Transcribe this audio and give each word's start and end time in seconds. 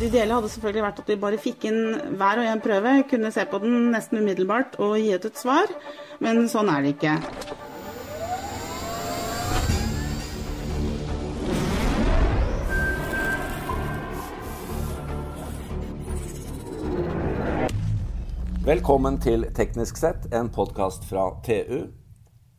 det 0.00 0.06
ideelle 0.08 0.32
hadde 0.32 0.48
selvfølgelig 0.48 0.82
vært 0.82 1.00
at 1.02 1.10
vi 1.10 1.14
bare 1.20 1.38
fikk 1.40 1.64
inn 1.68 1.80
hver 2.16 2.40
og 2.40 2.46
en 2.48 2.62
prøve, 2.64 2.92
kunne 3.10 3.30
se 3.34 3.42
på 3.44 3.58
den 3.60 3.90
nesten 3.92 4.22
umiddelbart 4.22 4.78
og 4.80 4.94
gi 4.96 5.10
ut 5.12 5.26
et 5.28 5.40
svar, 5.40 5.72
men 6.24 6.46
sånn 6.48 6.70
er 6.72 6.86
det 6.86 6.94
ikke. 6.94 7.18
Velkommen 18.64 19.20
til 19.20 19.44
Teknisk 19.56 20.00
sett, 20.00 20.30
en 20.32 20.48
podkast 20.48 21.04
fra 21.10 21.28
TU. 21.44 21.90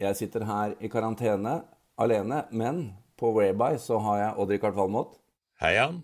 Jeg 0.02 0.18
sitter 0.20 0.46
her 0.46 0.78
i 0.78 0.94
karantene 0.94 1.58
alene, 1.98 2.46
men 2.54 2.86
på 3.18 3.34
Whereby 3.34 3.82
så 3.82 3.98
har 4.06 4.24
jeg 4.26 4.38
Odd-Rikard 4.38 4.78
Valmot. 4.78 5.18
Hei, 5.62 5.76
Jan. 5.80 6.02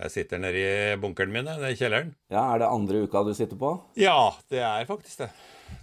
Jeg 0.00 0.12
sitter 0.14 0.40
nede 0.40 0.60
i 0.60 0.96
bunkeren 1.00 1.32
min, 1.32 1.44
nede 1.44 1.72
i 1.74 1.76
kjelleren. 1.76 2.14
Ja, 2.32 2.46
Er 2.54 2.62
det 2.62 2.68
andre 2.72 3.02
uka 3.04 3.20
du 3.26 3.34
sitter 3.36 3.58
på? 3.60 3.74
Ja, 4.00 4.32
det 4.48 4.62
er 4.64 4.86
faktisk 4.88 5.20
det. 5.20 5.28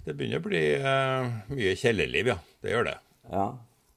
Det 0.07 0.15
begynner 0.17 0.41
å 0.41 0.45
bli 0.47 0.61
uh, 0.81 1.27
mye 1.53 1.75
kjellerliv, 1.77 2.31
ja. 2.33 2.37
Det 2.63 2.71
gjør 2.73 2.87
det. 2.89 2.95
Ja. 3.29 3.45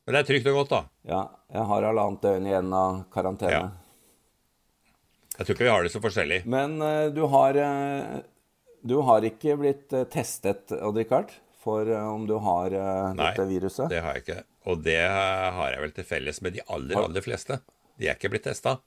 Men 0.05 0.17
det 0.17 0.21
er 0.21 0.29
trygt 0.29 0.51
og 0.51 0.59
godt, 0.59 0.75
da. 0.75 0.81
Ja. 1.09 1.23
Jeg 1.55 1.65
har 1.71 1.87
halvannet 1.89 2.27
døgn 2.27 2.51
igjen 2.51 2.75
av 2.77 2.99
karantene. 3.15 3.55
Ja. 3.55 3.63
Jeg 5.39 5.47
tror 5.47 5.57
ikke 5.57 5.65
vi 5.65 5.73
har 5.73 5.89
det 5.89 5.95
så 5.95 6.05
forskjellig. 6.05 6.43
Men 6.53 6.77
uh, 6.85 7.09
du 7.17 7.23
har 7.33 7.57
uh, 7.57 8.21
Du 8.85 8.99
har 9.09 9.25
ikke 9.25 9.57
blitt 9.61 9.97
testet, 10.13 10.77
Odd-Rikard, 10.77 11.33
for 11.61 11.89
om 11.93 12.23
du 12.29 12.39
har 12.41 12.73
dette 12.73 13.45
viruset? 13.45 13.89
Nei, 13.89 13.93
det 13.93 14.05
har 14.05 14.15
jeg 14.17 14.23
ikke. 14.25 14.39
Og 14.73 14.85
det 14.85 15.01
har 15.05 15.75
jeg 15.75 15.83
vel 15.83 15.93
til 15.97 16.07
felles 16.09 16.41
med 16.41 16.55
de 16.57 16.63
aller, 16.65 16.97
aller 16.97 17.25
fleste. 17.25 17.59
De 18.01 18.09
er 18.09 18.17
ikke 18.17 18.31
blitt 18.33 18.47
testa. 18.49 18.79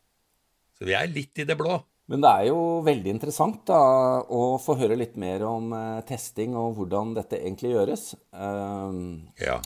Så 0.78 0.88
vi 0.90 0.96
er 0.98 1.12
litt 1.12 1.40
i 1.40 1.48
det 1.48 1.58
blå. 1.60 1.78
Men 2.12 2.24
det 2.24 2.32
er 2.36 2.50
jo 2.50 2.82
veldig 2.84 3.14
interessant 3.16 3.62
da, 3.70 3.80
å 4.28 4.58
få 4.60 4.76
høre 4.82 4.98
litt 5.00 5.16
mer 5.20 5.46
om 5.48 5.72
eh, 5.78 6.02
testing 6.08 6.58
og 6.60 6.76
hvordan 6.78 7.14
dette 7.16 7.40
egentlig 7.40 7.72
gjøres. 7.72 8.10
Uh, 8.36 9.24
ja. 9.40 9.62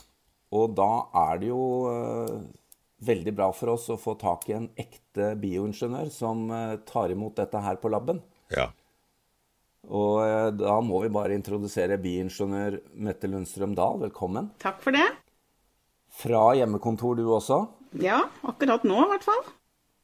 Og 0.54 0.76
da 0.78 0.90
er 1.26 1.42
det 1.42 1.50
jo 1.50 1.62
uh, 1.90 2.38
veldig 3.04 3.34
bra 3.34 3.50
for 3.52 3.74
oss 3.74 3.88
å 3.90 3.98
få 3.98 4.14
tak 4.20 4.46
i 4.48 4.56
en 4.56 4.68
ekte 4.78 5.32
bioingeniør 5.42 6.12
som 6.14 6.46
uh, 6.54 6.78
tar 6.86 7.12
imot 7.12 7.36
dette 7.42 7.64
her 7.64 7.82
på 7.82 7.90
laben. 7.90 8.22
Ja. 8.54 8.70
Og 9.88 10.58
da 10.58 10.74
må 10.84 10.98
vi 11.00 11.08
bare 11.12 11.36
introdusere 11.38 11.96
bioingeniør 12.02 12.80
Mette 13.00 13.30
Lundstrøm 13.30 13.72
Dahl. 13.78 14.02
Velkommen. 14.02 14.50
Takk 14.60 14.82
for 14.84 14.94
det. 14.94 15.06
Fra 16.18 16.50
hjemmekontor, 16.58 17.16
du 17.16 17.30
også? 17.32 17.62
Ja, 18.02 18.26
akkurat 18.44 18.84
nå 18.84 18.98
i 19.04 19.08
hvert 19.14 19.24
fall. 19.24 19.46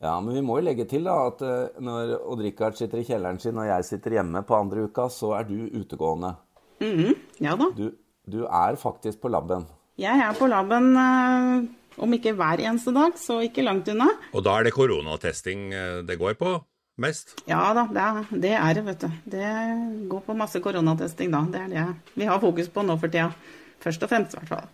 Ja, 0.05 0.19
men 0.21 0.35
vi 0.37 0.43
må 0.45 0.59
jo 0.59 0.67
legge 0.67 0.85
til 0.89 1.07
da, 1.09 1.15
at 1.31 1.41
uh, 1.41 1.79
når 1.81 2.19
Odd-Rikard 2.21 2.77
sitter 2.77 3.01
i 3.01 3.07
kjelleren 3.09 3.39
sin 3.41 3.57
og 3.57 3.71
jeg 3.71 3.87
sitter 3.89 4.19
hjemme 4.19 4.43
på 4.45 4.59
andre 4.59 4.85
uka, 4.85 5.07
så 5.09 5.33
er 5.39 5.47
du 5.49 5.57
utegående. 5.73 6.35
Mm 6.83 6.99
-hmm. 6.99 7.15
Ja 7.41 7.57
da. 7.57 7.71
Du, 7.77 7.91
du, 8.27 8.45
er 8.45 8.77
faktisk 8.77 9.21
på 9.21 9.29
laben. 9.29 9.65
Jeg 9.99 10.19
er 10.29 10.35
på 10.39 10.47
laben 10.47 10.97
uh, 10.97 11.65
om 11.97 12.13
ikke 12.13 12.35
hver 12.35 12.61
eneste 12.61 12.93
dag, 12.93 13.17
så 13.17 13.41
ikke 13.41 13.63
langt 13.63 13.89
unna. 13.89 14.11
Og 14.33 14.45
da 14.45 14.59
er 14.59 14.65
det 14.65 14.73
koronatesting 14.75 15.73
eh, 15.73 16.03
det 16.07 16.19
går 16.19 16.35
på 16.35 16.65
mest? 16.99 17.41
Ja 17.47 17.73
da, 17.75 17.87
det 17.91 18.03
er, 18.03 18.41
det 18.43 18.53
er 18.53 18.83
vet 18.83 19.01
du. 19.01 19.11
Det 19.25 20.09
går 20.11 20.21
på 20.27 20.35
masse 20.35 20.61
koronatesting 20.61 21.31
da. 21.31 21.45
Det 21.53 21.61
er 21.61 21.69
det 21.69 21.87
vi 22.15 22.25
har 22.25 22.41
fokus 22.41 22.69
på 22.69 22.83
nå 22.83 22.99
for 22.99 23.07
tida. 23.07 23.31
Først 23.79 24.03
og 24.03 24.09
fremst, 24.09 24.35
i 24.35 24.39
hvert 24.39 24.49
fall. 24.49 24.69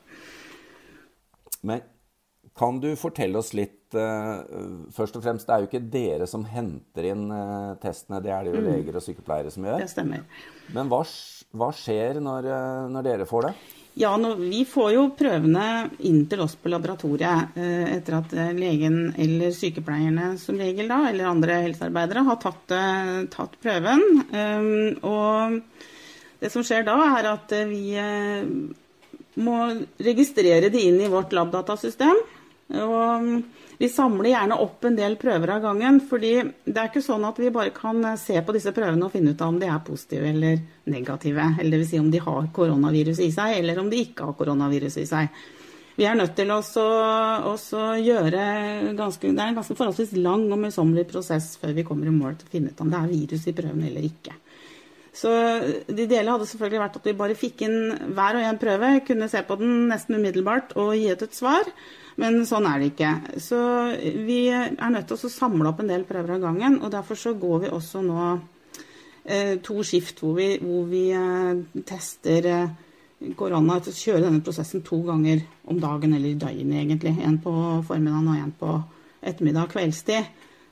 Men 1.62 1.80
kan 2.56 2.80
du 2.80 2.96
fortelle 2.96 3.38
oss 3.38 3.52
litt 3.54 3.79
Først 3.90 5.16
og 5.18 5.24
fremst, 5.24 5.48
det 5.48 5.54
er 5.54 5.64
jo 5.64 5.68
ikke 5.68 5.82
dere 5.90 6.28
som 6.30 6.44
henter 6.46 7.10
inn 7.10 7.26
uh, 7.32 7.74
testene, 7.82 8.20
det 8.22 8.32
er 8.34 8.46
det 8.46 8.54
jo 8.54 8.62
mm. 8.62 8.70
leger 8.70 8.98
og 9.00 9.04
sykepleiere 9.04 9.50
som 9.50 9.66
gjør. 9.66 9.82
Det 9.82 9.90
stemmer. 9.90 10.24
Men 10.76 10.90
hva, 10.92 11.02
hva 11.58 11.68
skjer 11.74 12.20
når, 12.22 12.46
uh, 12.46 12.88
når, 12.94 13.06
dere 13.08 13.26
får 13.28 13.48
det? 13.48 13.52
Ja, 13.98 14.12
nå, 14.20 14.36
Vi 14.38 14.62
får 14.70 14.92
jo 14.94 15.04
prøvene 15.18 15.64
inn 16.06 16.22
til 16.30 16.44
oss 16.44 16.54
på 16.54 16.70
laboratoriet 16.70 17.56
etter 17.58 18.16
at 18.20 18.34
legen 18.54 19.10
eller 19.18 19.50
sykepleierne 19.52 20.28
som 20.40 20.60
regel 20.62 20.86
da, 20.88 21.00
eller 21.08 21.26
andre 21.26 21.58
helsearbeidere 21.66 22.22
har 22.28 22.38
tatt, 22.40 22.76
tatt 23.34 23.58
prøven. 23.60 24.04
Um, 24.30 24.70
og 25.10 25.58
det 26.40 26.52
som 26.54 26.64
skjer 26.64 26.86
da, 26.86 26.96
er 27.18 27.32
at 27.34 27.56
vi 27.68 27.98
må 29.42 29.58
registrere 29.98 30.70
de 30.72 30.86
inn 30.86 31.02
i 31.02 31.10
vårt 31.10 31.34
labdatasystem. 31.34 32.22
Og 32.70 32.96
um, 33.22 33.30
vi 33.80 33.88
samler 33.88 34.30
gjerne 34.30 34.58
opp 34.60 34.84
en 34.84 34.96
del 34.98 35.16
prøver 35.18 35.54
av 35.56 35.62
gangen. 35.64 36.00
fordi 36.00 36.32
det 36.64 36.76
er 36.76 36.90
ikke 36.90 37.02
sånn 37.02 37.24
at 37.24 37.38
vi 37.40 37.52
bare 37.54 37.72
kan 37.74 38.02
se 38.20 38.36
på 38.44 38.52
disse 38.52 38.74
prøvene 38.76 39.06
og 39.06 39.14
finne 39.14 39.32
ut 39.32 39.40
av 39.40 39.54
om 39.54 39.60
de 39.60 39.70
er 39.70 39.86
positive 39.86 40.28
eller 40.28 40.60
negative. 40.84 41.46
Eller 41.60 41.78
dvs. 41.78 41.88
Si 41.90 42.02
om 42.02 42.10
de 42.12 42.20
har 42.20 42.50
koronavirus 42.52 43.22
i 43.24 43.30
seg, 43.32 43.56
eller 43.58 43.80
om 43.80 43.88
de 43.90 44.04
ikke 44.04 44.28
har 44.28 44.36
koronavirus 44.38 45.00
i 45.00 45.06
seg. 45.08 45.32
Vi 45.96 46.06
er 46.08 46.14
nødt 46.16 46.36
til 46.36 46.48
å 46.52 46.60
gjøre 46.60 48.44
ganske, 48.96 49.32
Det 49.32 49.42
er 49.42 49.48
en 49.50 49.58
ganske 49.58 49.76
forholdsvis 49.76 50.14
lang 50.16 50.46
og 50.52 50.60
møysommelig 50.62 51.08
prosess 51.10 51.56
før 51.60 51.74
vi 51.76 51.84
kommer 51.84 52.06
i 52.08 52.14
mål 52.14 52.38
til 52.38 52.46
å 52.46 52.52
finne 52.54 52.70
ut 52.70 52.80
om 52.80 52.92
det 52.92 53.00
er 53.00 53.10
virus 53.10 53.48
i 53.50 53.56
prøven 53.56 53.82
eller 53.84 54.06
ikke. 54.06 54.36
Så 55.12 55.30
det 55.90 56.06
ideelle 56.06 56.30
hadde 56.30 56.46
selvfølgelig 56.46 56.80
vært 56.84 56.96
at 57.00 57.08
vi 57.08 57.16
bare 57.18 57.36
fikk 57.36 57.64
inn 57.66 57.78
hver 58.14 58.38
og 58.38 58.46
en 58.46 58.60
prøve, 58.62 58.92
kunne 59.08 59.28
se 59.28 59.42
på 59.44 59.58
den 59.60 59.88
nesten 59.90 60.16
umiddelbart 60.16 60.76
og 60.78 60.94
gi 60.96 61.10
ut 61.10 61.24
et 61.26 61.36
svar. 61.36 61.68
Men 62.20 62.42
sånn 62.48 62.66
er 62.68 62.80
det 62.80 62.90
ikke. 62.92 63.10
Så 63.40 63.58
vi 64.26 64.42
er 64.52 64.74
nødt 64.92 65.08
til 65.08 65.16
å 65.16 65.32
samle 65.32 65.70
opp 65.70 65.80
en 65.80 65.90
del 65.90 66.04
prøver 66.08 66.36
av 66.36 66.42
gangen. 66.44 66.78
Og 66.84 66.92
derfor 66.92 67.18
så 67.18 67.32
går 67.38 67.64
vi 67.64 67.72
også 67.72 68.02
nå 68.04 68.24
eh, 69.24 69.56
to 69.64 69.80
skift 69.86 70.20
hvor 70.20 70.36
vi, 70.36 70.52
hvor 70.60 70.84
vi 70.90 71.06
eh, 71.16 71.80
tester 71.88 72.48
eh, 72.50 72.74
korona. 73.38 73.78
Kjører 73.84 74.26
denne 74.26 74.44
prosessen 74.44 74.84
to 74.84 75.00
ganger 75.06 75.46
om 75.70 75.80
dagen 75.80 76.12
eller 76.16 76.34
i 76.34 76.40
døgnet, 76.40 76.82
egentlig. 76.82 77.16
En 77.24 77.40
på 77.40 77.54
formiddagen 77.88 78.28
og 78.34 78.44
en 78.44 78.54
på 78.60 78.76
ettermiddag 79.20 79.72
kveldstid. 79.72 80.28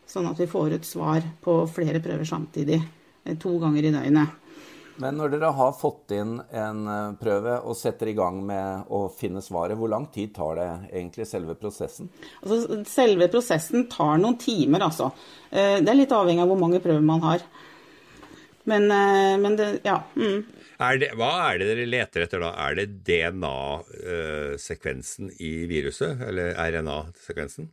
Sånn 0.08 0.28
at 0.28 0.38
vi 0.40 0.48
får 0.48 0.78
ut 0.78 0.88
svar 0.88 1.24
på 1.44 1.60
flere 1.72 2.04
prøver 2.04 2.28
samtidig. 2.28 2.82
Eh, 3.24 3.40
to 3.40 3.56
ganger 3.62 3.88
i 3.88 3.94
døgnet. 3.96 4.36
Men 5.02 5.16
når 5.18 5.32
dere 5.34 5.48
har 5.54 5.72
fått 5.78 6.10
inn 6.16 6.38
en 6.42 6.88
eh, 6.90 7.12
prøve 7.20 7.58
og 7.62 7.76
setter 7.78 8.08
i 8.10 8.14
gang 8.18 8.46
med 8.46 8.84
å 8.94 9.08
finne 9.14 9.40
svaret, 9.44 9.78
hvor 9.78 9.88
lang 9.92 10.06
tid 10.14 10.34
tar 10.34 10.56
det 10.58 10.70
egentlig 10.90 11.26
selve 11.30 11.54
prosessen? 11.58 12.08
Altså, 12.42 12.56
selve 12.90 13.28
prosessen 13.30 13.86
tar 13.92 14.18
noen 14.18 14.38
timer, 14.42 14.80
altså. 14.88 15.06
Eh, 15.50 15.78
det 15.82 15.90
er 15.92 16.00
litt 16.00 16.12
avhengig 16.14 16.42
av 16.44 16.48
hvor 16.50 16.60
mange 16.60 16.84
prøver 16.84 17.04
man 17.04 17.22
har. 17.26 17.40
Men, 18.68 18.84
men 19.40 19.54
det, 19.56 19.80
ja. 19.86 19.98
Mm. 20.18 20.40
Er 20.84 20.94
det, 21.00 21.08
hva 21.16 21.32
er 21.46 21.54
det 21.56 21.66
dere 21.70 21.86
leter 21.88 22.20
etter 22.26 22.38
da? 22.42 22.50
Er 22.66 22.72
det 22.76 23.00
DNA-sekvensen 23.06 25.26
i 25.40 25.64
viruset, 25.70 26.12
eller 26.28 26.46
RNA-sekvensen? 26.60 27.64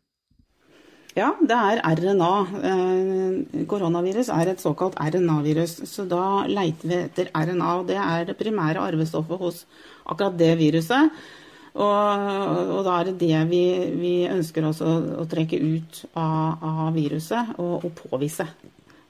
Ja, 1.16 1.30
det 1.40 1.56
er 1.56 1.80
RNA. 1.96 2.32
Eh, 2.68 3.66
koronavirus 3.72 4.28
er 4.36 4.50
et 4.52 4.60
såkalt 4.60 4.98
RNA-virus. 5.00 5.78
Så 5.88 6.04
da 6.12 6.44
leiter 6.44 6.92
vi 6.92 6.98
etter 7.06 7.30
RNA. 7.32 7.70
og 7.80 7.88
Det 7.88 7.96
er 7.96 8.26
det 8.28 8.36
primære 8.36 8.84
arvestoffet 8.84 9.40
hos 9.40 9.62
akkurat 10.06 10.36
det 10.38 10.58
viruset. 10.60 11.16
Og, 11.76 12.28
og 12.76 12.82
da 12.88 12.98
er 13.00 13.10
det 13.10 13.16
det 13.20 13.40
vi, 13.48 13.64
vi 13.96 14.14
ønsker 14.28 14.68
også 14.68 14.92
å 15.24 15.28
trekke 15.32 15.60
ut 15.60 16.02
av, 16.20 16.64
av 16.64 16.92
viruset 16.96 17.56
og, 17.60 17.86
og, 17.86 17.96
påvise. 17.96 18.48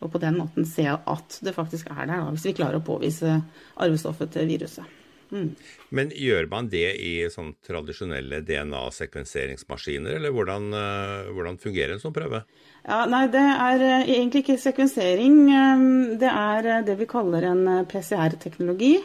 Og 0.01 0.11
på 0.13 0.21
den 0.21 0.37
måten 0.37 0.69
se 0.69 0.85
at 0.93 1.39
det 1.41 1.55
faktisk 1.57 1.89
er 1.89 2.05
der, 2.05 2.21
da, 2.21 2.29
hvis 2.29 2.45
vi 2.51 2.55
klarer 2.57 2.81
å 2.81 2.85
påvise 2.85 3.39
arvestoffet 3.81 4.33
til 4.33 4.49
viruset. 4.49 4.94
Men 5.31 6.11
gjør 6.13 6.47
man 6.51 6.69
det 6.71 6.87
i 7.01 7.13
sånn 7.31 7.53
tradisjonelle 7.65 8.41
DNA-sekvenseringsmaskiner, 8.45 10.17
eller 10.19 10.33
hvordan, 10.35 10.69
uh, 10.75 11.33
hvordan, 11.33 11.59
fungerer 11.61 11.95
en 11.95 12.03
sånn 12.03 12.15
prøve? 12.15 12.43
Ja, 12.85 13.03
nei, 13.09 13.25
Det 13.33 13.41
er 13.41 13.83
uh, 13.83 14.05
egentlig 14.05 14.45
ikke 14.45 14.61
sekvensering. 14.61 15.37
Um, 15.49 15.85
det 16.21 16.31
er 16.31 16.71
uh, 16.71 16.85
det 16.85 16.97
vi 17.01 17.09
kaller 17.09 17.51
en 17.51 17.67
PCR-teknologi. 17.89 18.95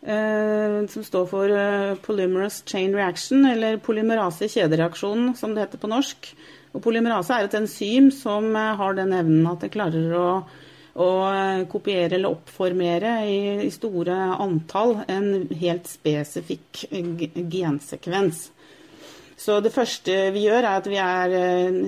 som 0.00 1.02
står 1.04 1.26
for 1.28 1.52
polymerase 2.00 2.62
chain 2.64 2.94
reaction, 2.96 3.44
eller 3.44 3.76
polymerase 3.76 4.48
kjedereaksjon, 4.48 5.34
som 5.36 5.52
det 5.52 5.66
heter 5.66 5.78
på 5.82 5.90
norsk. 5.92 6.30
Og 6.72 6.80
Polymerase 6.80 7.34
er 7.36 7.44
et 7.44 7.56
enzym 7.58 8.08
som 8.10 8.54
har 8.54 8.94
den 8.96 9.12
evnen 9.12 9.44
at 9.50 9.60
det 9.60 9.74
klarer 9.74 10.14
å 10.16 10.24
å 10.98 11.08
eh, 11.30 11.66
kopiere 11.70 12.16
eller 12.16 12.34
oppformere 12.34 13.12
i 13.30 13.70
store 13.72 14.16
antall 14.40 14.98
en 15.10 15.46
helt 15.60 15.90
spesifikk 15.90 16.86
gensekvens. 16.90 18.48
Så 19.40 19.56
det 19.64 19.72
første 19.72 20.14
vi 20.34 20.44
gjør, 20.44 20.66
er 20.66 20.80
at 20.80 20.88
vi 20.90 20.98
er 21.00 21.36
eh, 21.36 21.78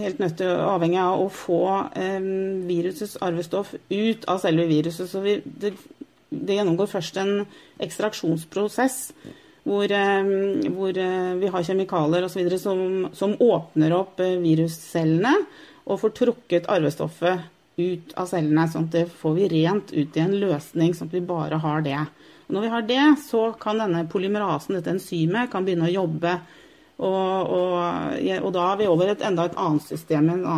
helt 0.00 0.22
nødt 0.22 0.38
til 0.40 0.54
avhengig 0.64 1.00
av 1.02 1.26
å 1.26 1.28
få 1.32 1.62
eh, 1.98 2.30
virusets 2.68 3.18
arvestoff 3.24 3.74
ut 3.90 4.24
av 4.30 4.40
selve 4.42 4.66
viruset. 4.70 5.10
Så 5.10 5.22
vi, 5.24 5.38
det, 5.44 5.74
det, 6.30 6.56
gjennomgår 6.56 6.90
først 6.90 7.20
en 7.20 7.44
ekstraksjonsprosess 7.84 8.98
hvor, 9.68 9.92
hvor 10.72 10.96
vi 10.96 11.48
har 11.52 11.64
kjemikalier 11.66 12.24
osv. 12.24 12.46
Som, 12.56 12.80
som 13.12 13.34
åpner 13.36 13.92
opp 13.92 14.22
viruscellene 14.24 15.34
og 15.84 16.00
får 16.00 16.14
trukket 16.16 16.70
arvestoffet 16.72 17.44
ut 17.78 18.14
av 18.18 18.28
cellene, 18.30 18.66
sånn 18.70 18.88
at 18.88 18.94
det 18.96 19.04
får 19.20 19.36
vi 19.36 19.48
rent 19.52 19.92
ut 19.94 20.16
i 20.16 20.22
en 20.22 20.36
løsning, 20.40 20.94
sånn 20.94 21.10
at 21.10 21.16
vi 21.16 21.24
bare 21.24 21.60
har 21.62 21.84
det. 21.86 22.00
Når 22.48 22.64
vi 22.64 22.72
har 22.72 22.86
det, 22.88 23.04
så 23.26 23.42
kan 23.60 23.80
denne 23.80 24.06
polymerasen, 24.10 24.78
dette 24.78 24.94
enzymet, 24.94 25.50
kan 25.52 25.66
begynne 25.66 25.88
å 25.88 25.92
jobbe. 25.92 26.38
Og, 26.98 27.52
og, 27.54 28.16
og 28.42 28.50
da 28.56 28.64
er 28.72 28.80
vi 28.80 28.88
over 28.90 29.12
et 29.12 29.22
enda 29.22 29.44
et 29.46 29.58
annet 29.60 29.84
system 29.86 30.32
med 30.32 30.48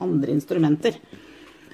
andre 0.00 0.32
instrumenter. 0.32 0.96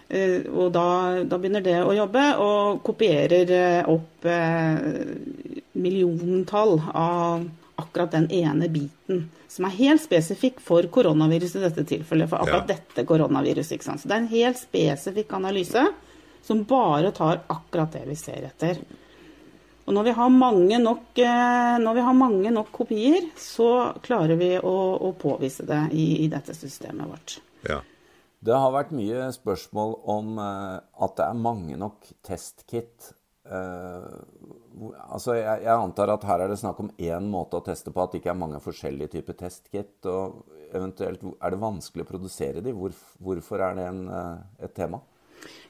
Uh, 0.09 0.41
og 0.57 0.71
da, 0.73 0.87
da, 1.29 1.37
begynner 1.37 1.61
det 1.61 1.77
å 1.85 1.93
jobbe, 1.93 2.23
og 2.41 2.79
kopierer 2.87 3.51
uh, 3.53 3.91
opp 3.93 4.25
uh, 4.25 5.59
milliontall 5.79 6.77
av 6.93 7.49
akkurat 7.79 8.11
den 8.11 8.27
ene 8.35 8.69
biten 8.69 9.29
som 9.49 9.65
er 9.65 9.77
helt 9.79 10.03
spesifikk 10.03 10.61
for 10.61 10.87
koronaviruset 10.93 11.61
i 11.61 11.65
dette 11.65 11.85
tilfellet. 11.89 12.29
For 12.31 12.43
akkurat 12.43 12.69
ja. 12.69 12.77
dette 12.77 13.05
koronaviruset. 13.09 13.79
ikke 13.79 13.87
sant? 13.87 14.03
Så 14.03 14.11
det 14.11 14.17
er 14.17 14.25
en 14.25 14.33
helt 14.33 14.61
spesifikk 14.61 15.33
analyse 15.39 15.85
som 16.45 16.65
bare 16.69 17.13
tar 17.17 17.43
akkurat 17.47 17.93
det 17.97 18.05
vi 18.09 18.17
ser 18.19 18.49
etter. 18.51 18.81
Og 19.89 19.95
når 19.97 20.05
vi 20.05 20.17
har 20.19 20.29
mange 20.29 20.79
nok, 20.83 21.19
eh, 21.19 21.79
har 21.81 22.17
mange 22.17 22.51
nok 22.53 22.73
kopier, 22.73 23.31
så 23.41 23.95
klarer 24.05 24.37
vi 24.37 24.51
å, 24.61 24.77
å 25.01 25.13
påvise 25.17 25.65
det 25.65 25.87
i, 25.97 26.25
i, 26.25 26.29
dette 26.29 26.53
systemet 26.55 27.09
vårt. 27.09 27.39
Ja. 27.65 27.81
Det 28.45 28.55
har 28.55 28.75
vært 28.75 28.93
mye 28.95 29.31
spørsmål 29.35 29.97
om 30.07 30.37
uh, 30.39 30.77
at 31.03 31.17
det 31.19 31.25
er 31.25 31.41
mange 31.41 31.79
nok 31.81 32.05
testkit. 32.23 33.15
Uh, 33.49 34.59
altså 35.09 35.35
jeg, 35.39 35.65
jeg, 35.65 35.75
antar 35.75 36.13
at 36.13 36.25
her 36.29 36.45
er 36.45 36.53
det 36.53 36.61
snakk 36.61 36.81
om 36.83 36.91
én 37.01 37.29
måte 37.33 37.59
å 37.59 37.65
teste 37.65 37.93
på, 37.95 38.03
at 38.03 38.13
det 38.13 38.23
ikke 38.23 38.33
er 38.35 38.41
mange 38.41 38.61
forskjellige 38.63 39.15
typer 39.17 39.39
testkit. 39.43 39.95
Og 40.11 40.43
eventuelt 40.75 41.23
er 41.39 41.55
det 41.55 41.61
vanskelig 41.63 42.05
å 42.05 42.11
produsere 42.11 42.65
de? 42.65 42.75
Hvor, 42.77 42.95
hvorfor 43.23 43.65
er 43.65 43.79
det 43.79 43.87
en, 43.89 44.03
eh, 44.13 44.67
et 44.69 44.75
tema? 44.77 45.01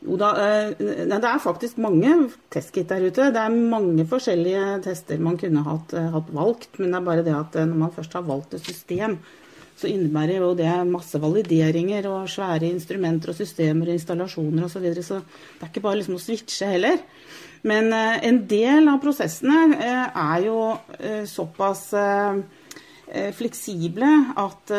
Jo 0.01 0.17
da, 0.19 0.31
eh, 0.41 0.71
det 0.79 1.19
er 1.19 1.43
faktisk 1.43 1.81
mange 1.83 2.31
testkit 2.51 2.89
der 2.89 3.09
ute. 3.09 3.31
Det 3.35 3.43
er 3.43 3.59
mange 3.75 4.07
forskjellige 4.09 4.79
tester 4.87 5.21
man 5.23 5.37
kunne 5.41 5.65
hatt, 5.67 5.93
eh, 5.95 6.11
hatt, 6.15 6.31
valgt. 6.33 6.79
Men 6.79 6.91
det 6.91 7.01
er 7.01 7.11
bare 7.11 7.27
det 7.27 7.37
at 7.37 7.61
når 7.61 7.77
man 7.85 7.93
først 7.95 8.17
har 8.17 8.23
valgt 8.23 8.55
et 8.55 8.65
system, 8.65 9.19
så 9.79 9.87
innebærer 9.87 10.41
jo 10.41 10.55
det 10.59 10.71
masse 10.91 11.15
valideringer 11.23 12.07
og 12.11 12.27
svære 12.27 12.67
instrumenter 12.67 13.31
og 13.31 13.39
systemer 13.39 13.87
og 13.87 13.95
installasjoner 13.95 14.65
osv. 14.65 14.73
Så, 14.73 14.81
videre, 14.83 15.05
så 15.07 15.21
det 15.23 15.63
er 15.63 15.71
ikke 15.71 15.85
bare 15.85 16.01
liksom 16.01 16.17
å 16.19 16.23
switche 16.25 16.67
heller. 16.67 16.99
Men 17.63 17.93
eh, 17.93 18.29
en 18.29 18.45
del 18.47 18.89
av 18.91 19.01
prosessene 19.03 19.65
eh, 19.75 20.07
er 20.23 20.47
jo 20.47 20.61
eh, 20.99 21.25
såpass 21.29 21.91
fleksible 23.09 24.09
at 24.37 24.71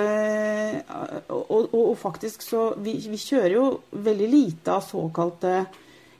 og, 1.34 1.72
og, 1.74 1.96
faktisk 1.98 2.44
så 2.46 2.68
vi, 2.78 2.92
vi, 3.10 3.18
kjører 3.18 3.56
jo 3.56 3.64
veldig 4.06 4.28
lite 4.30 4.76
av 4.76 4.84
såkalte 4.86 5.64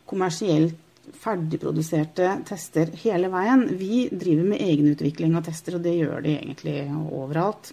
kommersielt 0.10 1.14
ferdigproduserte 1.22 2.32
tester 2.50 2.90
hele 3.04 3.30
veien. 3.30 3.68
Vi 3.78 4.08
driver 4.10 4.50
med 4.56 4.66
egenutvikling 4.66 5.38
av 5.38 5.46
tester, 5.52 5.78
og 5.78 5.86
det 5.86 5.94
gjør 6.00 6.26
de 6.26 6.34
egentlig 6.40 6.76
overalt. 6.90 7.70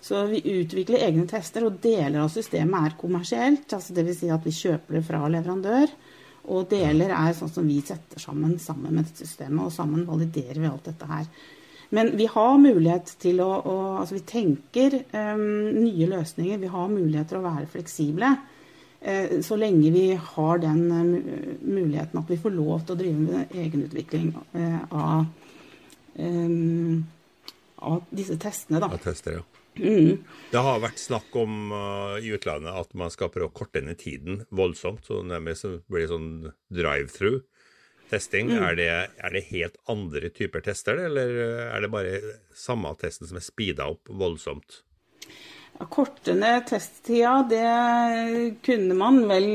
Så 0.00 0.22
vi 0.30 0.38
utvikler 0.54 1.02
egne 1.08 1.26
tester, 1.28 1.66
og 1.66 1.82
deler 1.82 2.22
av 2.22 2.30
systemet 2.32 2.92
er 2.92 2.98
kommersielt. 3.00 3.66
altså 3.74 3.94
Dvs. 3.96 4.22
Si 4.22 4.30
at 4.30 4.46
vi 4.46 4.54
kjøper 4.54 5.00
det 5.00 5.04
fra 5.10 5.26
leverandør. 5.26 5.92
Og 6.50 6.66
deler 6.70 7.12
er 7.14 7.34
sånn 7.36 7.52
som 7.52 7.66
vi 7.68 7.78
setter 7.84 8.22
sammen 8.22 8.58
sammen 8.62 8.94
med 8.94 9.06
dette 9.06 9.24
systemet, 9.24 9.62
og 9.66 9.74
sammen 9.74 10.06
validerer 10.08 10.58
vi 10.58 10.70
alt 10.70 10.88
dette 10.90 11.08
her. 11.10 11.26
Men 11.94 12.12
vi 12.18 12.26
har 12.30 12.58
mulighet 12.62 13.16
til 13.22 13.42
å, 13.42 13.50
å 13.66 13.76
Altså 14.00 14.16
vi 14.16 14.24
tenker 14.26 14.94
um, 15.10 15.42
nye 15.74 16.06
løsninger. 16.10 16.60
Vi 16.62 16.70
har 16.70 16.90
mulighet 16.90 17.30
til 17.32 17.40
å 17.40 17.46
være 17.46 17.70
fleksible. 17.70 18.30
Uh, 19.00 19.40
så 19.42 19.58
lenge 19.58 19.90
vi 19.94 20.04
har 20.14 20.62
den 20.62 20.84
uh, 20.90 21.54
muligheten 21.66 22.20
at 22.20 22.30
vi 22.30 22.38
får 22.38 22.54
lov 22.54 22.84
til 22.84 22.94
å 22.94 23.00
drive 23.00 23.24
med 23.24 23.56
egenutvikling 23.64 24.30
uh, 24.54 24.78
av, 24.90 25.24
um, 26.14 27.00
av 27.90 28.06
disse 28.14 28.38
testene. 28.38 28.82
Da. 28.82 28.90
Av 28.90 29.02
tester, 29.02 29.40
ja. 29.40 29.59
Mm. 29.80 30.40
Det 30.52 30.62
har 30.66 30.82
vært 30.82 31.00
snakk 31.00 31.36
om 31.40 31.72
uh, 31.72 32.16
i 32.20 32.32
utlandet 32.36 32.76
at 32.82 32.92
man 32.98 33.12
skal 33.12 33.32
prøve 33.32 33.50
å 33.50 33.56
korte 33.56 33.82
ned 33.84 34.00
tiden 34.02 34.44
voldsomt. 34.54 35.06
Så 35.08 35.22
nærmest 35.26 35.66
blir 35.90 36.04
det 36.04 36.12
sånn 36.12 36.30
drive-through 36.74 37.40
testing. 38.10 38.50
Mm. 38.50 38.62
Er, 38.62 38.76
det, 38.78 38.90
er, 39.22 39.34
det, 39.34 39.46
helt 39.50 39.78
andre 39.90 40.30
typer 40.34 40.64
tester, 40.66 40.98
eller 41.06 41.32
er 41.70 41.82
det 41.82 41.92
bare 41.92 42.20
samme 42.56 42.92
testen 43.00 43.30
som 43.30 43.38
er 43.38 43.46
speeda 43.46 43.88
opp 43.92 44.10
voldsomt? 44.10 44.82
Ja, 45.78 45.86
korte 45.88 46.34
ned 46.36 46.66
testtida, 46.68 47.38
det 47.48 48.58
kunne 48.66 48.96
man 48.98 49.22
vel 49.30 49.46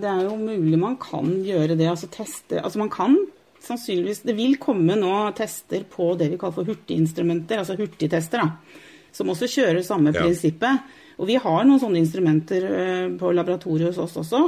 Det 0.00 0.08
er 0.08 0.22
jo 0.24 0.38
mulig 0.38 0.78
man 0.80 0.96
kan 1.02 1.34
gjøre 1.44 1.74
det. 1.76 1.88
Altså 1.90 2.08
teste 2.12 2.62
Altså 2.62 2.80
man 2.80 2.92
kan 2.92 3.18
sannsynligvis 3.60 4.22
Det 4.24 4.36
vil 4.38 4.54
komme 4.62 4.96
nå 4.96 5.10
tester 5.36 5.84
på 5.90 6.14
det 6.16 6.30
vi 6.32 6.38
kaller 6.40 6.62
for 6.62 6.70
hurtiginstrumenter, 6.70 7.60
altså 7.60 7.76
hurtigtester. 7.76 8.46
da 8.46 8.86
som 9.12 9.30
også 9.32 9.48
kjører 9.50 9.82
samme 9.86 10.14
ja. 10.14 10.24
prinsippet. 10.24 10.90
Og 11.20 11.28
vi 11.28 11.36
har 11.40 11.64
noen 11.66 11.80
sånne 11.82 12.00
instrumenter 12.00 12.66
eh, 12.66 13.08
på 13.20 13.32
laboratoriet 13.36 13.92
hos 13.92 14.00
oss 14.06 14.20
også. 14.22 14.44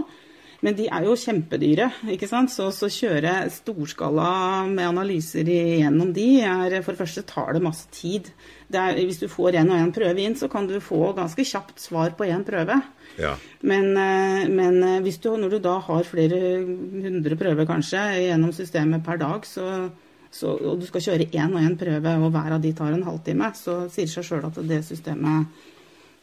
Men 0.62 0.76
de 0.78 0.86
er 0.86 1.06
jo 1.08 1.16
kjempedyre. 1.18 1.88
ikke 2.14 2.28
sant? 2.30 2.52
Så 2.54 2.68
å 2.70 2.90
kjøre 2.90 3.48
storskala 3.50 4.28
med 4.70 4.86
analyser 4.86 5.48
gjennom 5.50 6.12
de, 6.14 6.26
er, 6.46 6.76
for 6.84 6.94
det 6.94 7.00
første 7.00 7.24
tar 7.26 7.56
det 7.56 7.64
masse 7.64 7.90
tid. 7.94 8.30
Det 8.70 8.78
er, 8.78 9.00
hvis 9.02 9.18
du 9.18 9.26
får 9.30 9.58
én 9.58 9.72
og 9.72 9.80
én 9.80 9.90
prøve 9.94 10.22
inn, 10.22 10.38
så 10.38 10.46
kan 10.52 10.68
du 10.70 10.78
få 10.80 11.10
ganske 11.18 11.44
kjapt 11.50 11.82
svar 11.82 12.14
på 12.14 12.28
én 12.30 12.46
prøve. 12.46 12.78
Ja. 13.18 13.34
Men, 13.66 13.90
eh, 13.98 14.46
men 14.54 14.78
eh, 14.86 15.18
du, 15.18 15.28
når 15.34 15.56
du 15.56 15.58
da 15.66 15.74
har 15.82 16.06
flere 16.06 16.62
hundre 16.62 17.36
prøver 17.42 17.68
kanskje 17.68 18.06
gjennom 18.28 18.54
systemet 18.54 19.02
per 19.04 19.18
dag, 19.18 19.42
så, 19.44 19.90
så, 20.32 20.54
og 20.56 20.80
du 20.80 20.86
skal 20.88 21.04
kjøre 21.04 21.28
én 21.28 21.52
og 21.52 21.60
én 21.60 21.76
prøve, 21.78 22.14
og 22.24 22.32
hver 22.32 22.56
av 22.56 22.62
de 22.62 22.72
tar 22.76 22.94
en 22.94 23.04
halvtime, 23.04 23.50
så 23.58 23.82
sier 23.92 24.08
det 24.08 24.14
seg 24.14 24.28
sjøl 24.30 24.48
at 24.48 24.60
det 24.68 24.80
systemet 24.86 25.68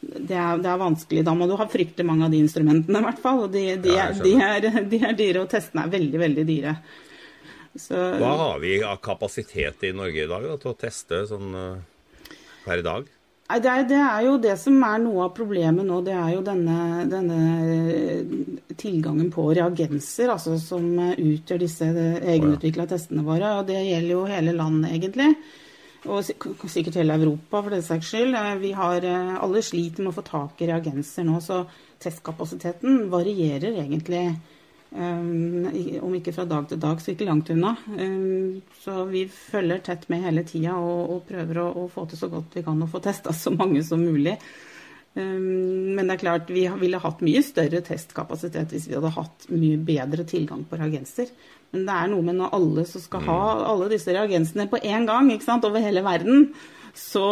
det 0.00 0.32
er, 0.32 0.56
det 0.56 0.68
er, 0.70 0.78
vanskelig. 0.80 1.22
Da 1.28 1.34
må 1.36 1.44
du 1.44 1.58
ha 1.60 1.66
fryktelig 1.68 2.06
mange 2.08 2.24
av 2.24 2.32
de 2.32 2.40
instrumentene, 2.40 3.02
i 3.02 3.04
hvert 3.04 3.20
fall. 3.20 3.42
Og 3.44 3.50
de, 3.52 3.64
de, 3.84 3.92
ja, 3.92 4.08
de, 4.16 4.32
er, 4.40 4.68
de, 4.88 5.00
er, 5.02 5.12
dyre, 5.18 5.42
og 5.44 5.50
testene 5.52 5.84
er 5.84 5.92
veldig, 5.92 6.20
veldig 6.22 6.44
dyre. 6.48 6.74
Så, 7.76 7.98
Hva 8.18 8.30
har 8.40 8.62
vi 8.62 8.78
av 8.82 8.96
kapasitet 9.04 9.84
i 9.86 9.92
Norge 9.94 10.24
i 10.24 10.30
dag 10.30 10.46
da, 10.48 10.56
til 10.62 10.72
å 10.72 10.78
teste 10.80 11.20
sånn 11.28 11.52
uh, 11.52 12.32
per 12.64 12.82
dag? 12.86 13.10
Det 13.50 13.70
er, 13.70 13.86
det 13.88 13.98
er, 13.98 14.20
jo 14.22 14.36
det 14.38 14.52
som 14.62 14.76
er 14.86 15.00
noe 15.02 15.24
av 15.26 15.32
problemet 15.34 15.86
nå. 15.86 15.96
Det 16.06 16.14
er 16.14 16.34
jo 16.36 16.42
denne, 16.46 17.06
denne 17.10 18.74
tilgangen 18.78 19.32
på 19.34 19.48
reagenser 19.56 20.30
altså, 20.30 20.54
som 20.62 20.86
utgjør 21.00 21.64
disse 21.64 21.88
egenutvikla 21.90 22.86
testene 22.90 23.24
våre. 23.26 23.56
Og 23.58 23.66
det 23.72 23.80
gjelder 23.80 24.14
jo 24.14 24.22
hele 24.30 24.54
landet, 24.54 24.94
egentlig. 24.94 25.32
Og 26.06 26.22
sikkert 26.24 27.00
hele 27.00 27.18
Europa, 27.18 27.58
for 27.58 27.74
den 27.74 27.84
saks 27.84 28.12
skyld. 28.14 28.38
Vi 28.62 28.70
har, 28.78 29.04
alle 29.42 29.64
sliter 29.66 30.06
med 30.06 30.14
å 30.14 30.18
få 30.20 30.24
tak 30.30 30.62
i 30.62 30.70
reagenser 30.70 31.26
nå, 31.26 31.42
så 31.44 31.64
testkapasiteten 32.00 33.08
varierer 33.12 33.82
egentlig 33.82 34.24
om 34.90 36.14
ikke 36.18 36.32
fra 36.34 36.44
dag 36.50 36.66
til 36.68 36.80
dag, 36.82 36.98
så 36.98 37.12
ikke 37.12 37.28
langt 37.28 37.50
unna. 37.52 37.76
Um, 37.94 38.58
så 38.82 39.04
vi 39.10 39.26
følger 39.30 39.84
tett 39.86 40.08
med 40.10 40.24
hele 40.24 40.42
tida 40.46 40.74
og, 40.78 41.12
og, 41.14 41.20
prøver 41.28 41.62
å, 41.62 41.68
å, 41.84 41.86
få 41.92 42.08
til 42.10 42.18
så 42.18 42.30
godt 42.32 42.58
vi 42.58 42.64
kan 42.66 42.82
og 42.82 42.90
få 42.90 43.02
testa 43.04 43.34
så 43.36 43.54
mange 43.54 43.84
som 43.86 44.02
mulig. 44.02 44.34
Um, 45.14 45.94
men 45.94 46.04
det 46.06 46.16
er 46.16 46.24
klart 46.24 46.50
vi 46.50 46.66
ville 46.80 47.02
hatt 47.02 47.22
mye 47.26 47.42
større 47.42 47.82
testkapasitet 47.86 48.74
hvis 48.74 48.90
vi 48.90 48.98
hadde 48.98 49.14
hatt 49.14 49.48
mye 49.54 49.78
bedre 49.78 50.26
tilgang 50.26 50.66
på 50.66 50.78
reagenser. 50.80 51.30
Men 51.70 51.86
det 51.86 51.96
er 51.96 52.10
noe 52.10 52.26
med 52.26 52.40
når 52.40 52.58
alle 52.58 52.86
som 52.90 53.02
skal 53.04 53.22
ha 53.28 53.40
mm. 53.46 53.64
alle 53.70 53.90
disse 53.92 54.14
reagensene 54.14 54.66
på 54.70 54.82
én 54.82 55.06
gang 55.06 55.30
over 55.30 55.82
hele 55.82 56.02
verden, 56.02 56.50
så 56.94 57.24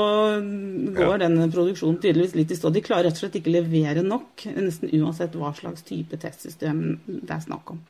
går 0.96 1.14
ja. 1.14 1.20
den 1.24 1.50
produksjonen 1.52 2.00
tydeligvis 2.02 2.36
litt 2.38 2.54
i 2.54 2.58
stå. 2.58 2.72
De 2.74 2.82
klarer 2.84 3.08
rett 3.08 3.18
og 3.18 3.24
slett 3.24 3.38
ikke 3.40 3.54
levere 3.54 4.04
nok, 4.06 4.46
nesten 4.56 4.92
uansett 5.00 5.36
hva 5.38 5.52
slags 5.56 5.86
type 5.86 6.18
testsystem 6.20 6.82
det 7.06 7.34
er 7.34 7.44
snakk 7.44 7.74
om. 7.74 7.84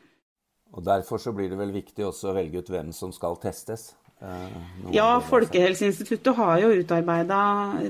Og 0.76 0.84
Derfor 0.84 1.20
så 1.20 1.32
blir 1.34 1.50
det 1.50 1.58
vel 1.58 1.72
viktig 1.74 2.04
også 2.06 2.30
å 2.30 2.36
velge 2.36 2.60
ut 2.60 2.70
hvem 2.72 2.92
som 2.94 3.12
skal 3.14 3.38
testes? 3.42 3.90
Eh, 4.18 4.56
ja, 4.96 5.06
Folkehelseinstituttet 5.22 6.34
har 6.34 6.58
jo 6.62 6.72
utarbeida 6.80 7.38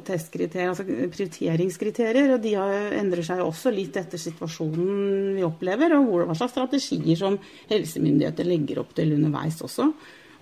testkriterier, 0.07 0.75
altså 0.75 0.85
prioriteringskriterier. 0.85 2.35
og 2.37 2.45
De 2.45 2.55
endrer 2.99 3.25
seg 3.27 3.41
også 3.45 3.73
litt 3.75 3.97
etter 3.97 4.21
situasjonen 4.21 5.35
vi 5.39 5.47
opplever, 5.47 5.97
og 5.97 6.29
hva 6.29 6.37
slags 6.37 6.55
strategier 6.57 7.19
som 7.19 7.39
helsemyndigheter 7.71 8.49
legger 8.49 8.83
opp 8.85 8.95
til 8.99 9.17
underveis 9.17 9.61
også 9.65 9.91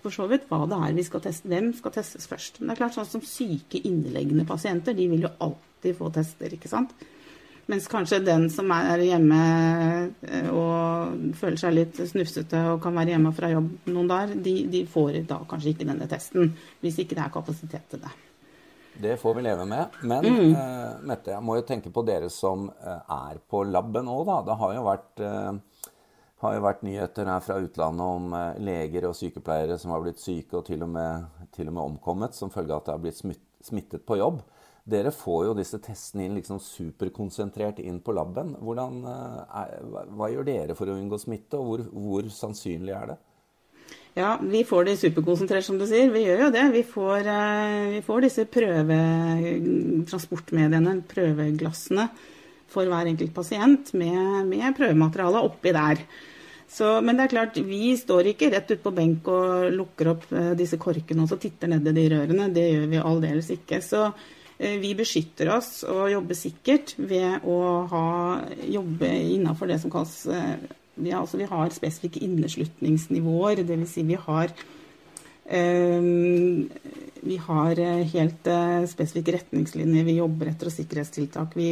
for 0.06 0.14
så 0.14 0.28
vidt 0.30 0.46
hva 0.50 0.62
det 0.70 0.78
er 0.78 0.96
vi 0.96 1.04
skal 1.06 1.24
teste. 1.24 1.50
Hvem 1.50 1.72
skal 1.76 1.94
testes 1.98 2.30
først? 2.30 2.60
Men 2.60 2.70
det 2.70 2.76
er 2.76 2.84
klart 2.84 2.96
sånn 2.96 3.12
som 3.16 3.26
syke, 3.26 3.82
inneleggende 3.82 4.46
pasienter, 4.48 4.96
de 4.96 5.10
vil 5.10 5.26
jo 5.26 5.34
alltid 5.42 5.98
få 5.98 6.10
tester, 6.14 6.54
ikke 6.54 6.70
sant. 6.70 6.94
Mens 7.66 7.88
kanskje 7.90 8.20
den 8.22 8.44
som 8.54 8.70
er 8.70 9.00
hjemme 9.02 9.38
eh, 10.22 10.50
og 10.54 11.32
føler 11.34 11.58
seg 11.58 11.74
litt 11.74 11.98
snufsete 11.98 12.60
og 12.70 12.78
kan 12.84 12.94
være 12.94 13.16
hjemme 13.16 13.32
fra 13.34 13.50
jobb 13.50 13.88
noen 13.90 14.12
dager, 14.12 14.36
de, 14.38 14.54
de 14.70 14.84
får 14.86 15.18
da 15.26 15.40
kanskje 15.50 15.72
ikke 15.74 15.88
denne 15.88 16.06
testen. 16.10 16.52
Hvis 16.84 17.00
ikke 17.02 17.18
det 17.18 17.24
er 17.24 17.34
kapasitet 17.34 17.90
til 17.90 18.04
det. 18.04 18.14
Det 19.02 19.16
får 19.20 19.34
vi 19.34 19.42
leve 19.42 19.64
med. 19.68 19.98
Men 20.02 20.24
mm. 20.24 20.54
uh, 20.54 21.02
Mette, 21.10 21.34
jeg 21.34 21.44
må 21.44 21.58
jo 21.58 21.64
tenke 21.68 21.90
på 21.92 22.04
dere 22.06 22.30
som 22.32 22.68
uh, 22.70 23.00
er 23.28 23.42
på 23.50 23.64
laben 23.68 24.08
òg, 24.08 24.22
da. 24.30 24.38
Det 24.46 24.56
har 24.62 24.76
jo 24.76 24.84
vært, 24.86 25.10
uh, 25.26 25.75
har 26.42 26.56
jo 26.56 26.64
vært 26.66 26.84
nyheter 26.84 27.30
her 27.30 27.44
fra 27.44 27.56
utlandet 27.64 28.18
om 28.18 28.34
leger 28.60 29.06
og 29.08 29.16
sykepleiere 29.16 29.78
som 29.80 29.94
har 29.94 30.02
blitt 30.04 30.20
syke 30.20 30.58
og 30.58 30.66
til 30.68 30.84
og 30.84 30.90
med, 30.92 31.30
til 31.56 31.70
og 31.70 31.78
med 31.78 31.84
omkommet 31.84 32.36
som 32.36 32.52
følge 32.52 32.74
av 32.74 32.82
at 32.82 32.90
de 32.90 32.96
har 32.96 33.04
blitt 33.04 33.22
smittet 33.64 34.04
på 34.06 34.18
jobb. 34.20 34.42
Dere 34.86 35.10
får 35.10 35.48
jo 35.48 35.54
disse 35.58 35.80
testene 35.82 36.28
inn 36.28 36.36
liksom 36.38 36.60
superkonsentrert 36.62 37.80
inn 37.82 37.98
på 38.04 38.12
laben. 38.14 38.52
Er, 38.54 39.82
hva 40.14 40.28
gjør 40.30 40.46
dere 40.46 40.76
for 40.78 40.86
å 40.86 40.94
unngå 40.94 41.18
smitte, 41.18 41.58
og 41.58 41.66
hvor, 41.66 41.82
hvor 41.90 42.22
sannsynlig 42.30 42.94
er 42.94 43.06
det? 43.10 43.18
Ja, 44.16 44.38
vi 44.40 44.64
får 44.64 44.84
det 44.86 44.96
superkonsentrert, 45.00 45.64
som 45.66 45.78
du 45.80 45.86
sier. 45.90 46.12
Vi 46.14 46.20
gjør 46.22 46.42
jo 46.46 46.50
det. 46.54 46.72
Vi 46.72 46.82
får, 46.86 47.26
eh, 47.28 47.90
vi 47.96 48.02
får 48.06 48.20
disse 48.24 48.44
prøvetransportmediene, 48.54 50.92
prøveglassene, 51.10 52.04
for 52.72 52.88
hver 52.90 53.10
enkelt 53.10 53.34
pasient 53.34 53.92
med, 53.96 54.46
med 54.48 54.74
prøvemateriale 54.76 55.44
oppi 55.46 55.74
der. 55.76 56.02
Så, 56.68 57.00
men 57.00 57.16
det 57.16 57.26
er 57.26 57.32
klart, 57.32 57.58
vi 57.62 57.92
står 57.96 58.32
ikke 58.32 58.50
rett 58.50 58.70
ute 58.72 58.82
på 58.82 58.92
benk 58.94 59.28
og 59.30 59.68
lukker 59.74 60.10
opp 60.12 60.24
eh, 60.34 60.54
disse 60.58 60.78
korkene 60.82 61.22
og 61.22 61.30
så 61.30 61.38
titter 61.40 61.70
i 61.76 61.78
de 61.84 62.06
rørene. 62.12 62.48
Det 62.54 62.64
gjør 62.66 62.88
vi 62.90 63.02
aldeles 63.12 63.50
ikke. 63.54 63.78
Så 63.84 64.02
eh, 64.58 64.74
vi 64.82 64.90
beskytter 64.98 65.52
oss 65.54 65.84
og 65.86 66.10
jobber 66.10 66.38
sikkert 66.38 66.96
ved 66.98 67.46
å 67.46 67.58
ha, 67.92 68.08
jobbe 68.66 69.12
innafor 69.36 69.70
det 69.70 69.78
som 69.82 69.94
kalles 69.94 70.24
vi, 70.96 71.12
altså, 71.12 71.36
vi 71.38 71.46
har 71.48 71.74
spesifikke 71.74 72.24
inneslutningsnivåer. 72.24 73.62
Dvs. 73.68 73.92
Si 73.92 74.04
vi 74.08 74.18
har 74.18 74.56
vi 77.26 77.36
har 77.38 77.78
eh, 77.78 78.02
helt 78.10 78.48
spesifikke 78.90 79.36
retningslinjer 79.36 80.08
vi 80.08 80.16
jobber 80.16 80.50
etter, 80.50 80.66
og 80.66 80.74
sikkerhetstiltak 80.74 81.54
vi, 81.54 81.68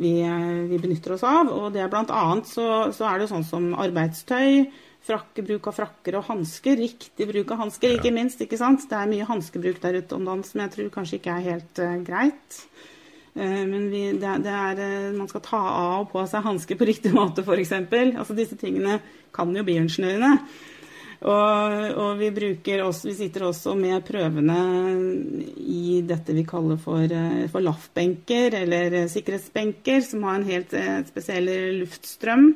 vi, 0.00 0.16
uh, 0.26 0.64
vi 0.70 0.80
benytter 0.82 1.16
oss 1.16 1.26
av. 1.28 1.52
Og 1.52 1.68
det 1.74 1.84
er 1.84 1.92
blant 1.92 2.12
annet 2.14 2.50
så, 2.50 2.68
så, 2.94 3.08
er 3.10 3.22
det 3.22 3.30
sånn 3.32 3.46
som 3.46 3.70
arbeidstøy, 3.78 4.66
frakke, 5.04 5.44
bruk 5.44 5.68
av 5.70 5.78
frakker 5.82 6.18
og 6.20 6.26
hansker. 6.30 6.80
Riktig 6.80 7.28
bruk 7.30 7.52
av 7.54 7.66
hansker, 7.66 7.98
ikke 7.98 8.14
minst. 8.14 8.42
ikke 8.44 8.60
sant? 8.60 8.86
Det 8.90 8.98
er 8.98 9.10
mye 9.10 9.28
hanskebruk 9.28 9.82
der 9.84 10.00
ute 10.00 10.18
om 10.18 10.26
dagen 10.26 10.44
som 10.48 10.64
jeg 10.64 10.76
tror 10.76 10.90
kanskje 10.98 11.20
ikke 11.20 11.38
er 11.38 11.48
helt 11.52 11.84
uh, 11.84 11.96
greit. 12.06 12.64
Eh, 13.34 13.66
men 13.66 13.88
vi, 13.90 14.04
det, 14.12 14.36
det 14.44 14.50
er, 14.52 14.80
eh, 14.80 15.14
man 15.14 15.26
skal 15.30 15.42
ta 15.42 15.58
av 15.58 16.04
og 16.04 16.12
på 16.12 16.22
seg 16.30 16.44
hansker 16.46 16.78
på 16.78 16.86
riktig 16.86 17.14
måte, 17.18 17.42
f.eks. 17.42 17.72
Altså, 17.74 18.36
disse 18.36 18.58
tingene 18.60 19.00
kan 19.34 19.50
jo 19.56 19.64
bioingeniørene. 19.66 20.36
Og, 21.22 21.74
og, 21.94 22.18
vi, 22.18 22.30
også, 22.82 23.08
vi, 23.08 23.14
sitter 23.16 23.46
også 23.48 23.74
med 23.78 24.02
prøvene 24.04 24.58
i 25.56 26.00
dette 26.04 26.34
vi 26.36 26.44
kaller 26.48 26.80
for, 26.80 27.04
eh, 27.04 27.46
for 27.52 27.64
LAF-benker, 27.64 28.58
eller 28.64 29.04
sikkerhetsbenker, 29.08 30.00
som 30.04 30.26
har 30.26 30.40
en 30.40 30.48
helt 30.48 30.74
spesiell 31.08 31.52
luftstrøm 31.80 32.48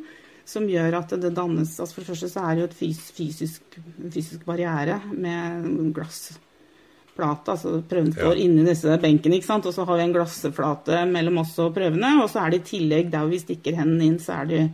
som 0.48 0.68
gjør 0.68 0.96
at 1.02 1.14
det 1.20 1.34
dannes 1.36 1.76
altså 1.76 1.94
For 1.94 2.02
det 2.02 2.10
første 2.12 2.32
så 2.32 2.44
er 2.44 2.56
det 2.56 2.62
jo 2.62 2.68
et 2.70 2.76
fysisk, 3.16 3.78
fysisk 4.14 4.44
barriere 4.48 5.00
med 5.12 5.92
glassplate. 5.96 7.52
altså 7.52 7.80
prøven 7.88 8.12
står 8.14 8.32
ja. 8.32 8.44
inni 8.44 8.64
disse 8.66 8.98
benkene, 9.02 9.38
ikke 9.38 9.50
sant? 9.50 9.66
og 9.68 9.76
så 9.76 9.84
har 9.84 9.98
vi 9.98 10.06
en 10.06 10.14
glassflate 10.16 11.02
mellom 11.10 11.42
oss 11.44 11.56
og 11.64 11.74
prøvene. 11.76 12.14
Og 12.22 12.30
så 12.32 12.44
er 12.44 12.54
det 12.54 12.62
i 12.62 12.68
tillegg, 12.76 13.10
der 13.12 13.28
vi 13.28 13.42
stikker 13.42 13.76
hendene 13.76 14.08
inn, 14.08 14.20
så 14.22 14.40
det, 14.48 14.68